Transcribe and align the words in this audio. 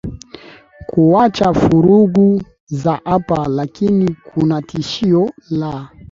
kuwacha 0.87 1.53
furugu 1.53 2.43
za 2.65 3.01
hapa 3.05 3.47
lakini 3.47 4.15
kuna 4.33 4.61
tishio 4.61 5.31
la 5.49 5.89